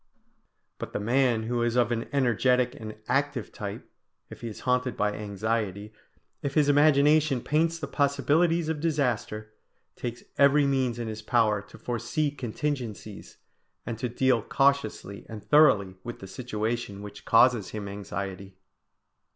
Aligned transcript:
But 0.79 0.93
the 0.93 0.99
man 0.99 1.43
who 1.43 1.61
is 1.61 1.75
of 1.75 1.91
an 1.91 2.07
energetic 2.11 2.73
and 2.73 2.95
active 3.07 3.51
type, 3.51 3.87
if 4.31 4.41
he 4.41 4.47
is 4.47 4.61
haunted 4.61 4.97
by 4.97 5.13
anxiety, 5.13 5.93
if 6.41 6.55
his 6.55 6.69
imagination 6.69 7.39
paints 7.39 7.77
the 7.77 7.85
possibilities 7.85 8.67
of 8.67 8.79
disaster, 8.79 9.53
takes 9.95 10.23
every 10.39 10.65
means 10.65 10.97
in 10.97 11.07
his 11.07 11.21
power 11.21 11.61
to 11.61 11.77
foresee 11.77 12.31
contingencies, 12.31 13.37
and 13.85 13.99
to 13.99 14.09
deal 14.09 14.41
cautiously 14.41 15.23
and 15.29 15.43
thoroughly 15.43 15.93
with 16.03 16.17
the 16.17 16.25
situation 16.25 17.03
which 17.03 17.23
causes 17.23 17.69
him 17.69 17.87
anxiety. 17.87 18.55